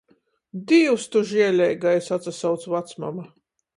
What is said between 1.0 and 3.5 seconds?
Tu žieleigais!" atsasauc vacmama.